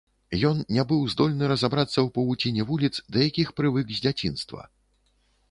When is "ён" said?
0.49-0.61